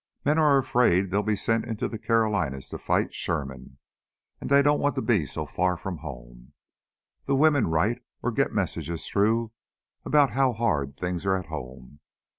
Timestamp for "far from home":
5.45-6.53